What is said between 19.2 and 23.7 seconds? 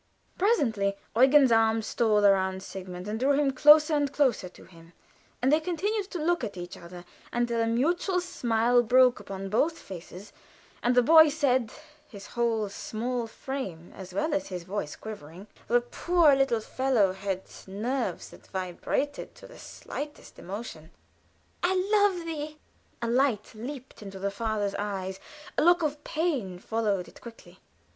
to the slightest emotion): "I love thee." A light